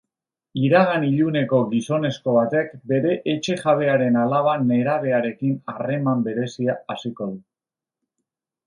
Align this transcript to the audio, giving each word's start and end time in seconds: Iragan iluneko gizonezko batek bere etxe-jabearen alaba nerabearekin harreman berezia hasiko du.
Iragan 0.67 1.03
iluneko 1.07 1.59
gizonezko 1.73 2.33
batek 2.37 2.73
bere 2.93 3.11
etxe-jabearen 3.35 4.19
alaba 4.25 4.57
nerabearekin 4.73 5.57
harreman 5.75 6.29
berezia 6.31 6.81
hasiko 6.97 7.31
du. 7.35 7.41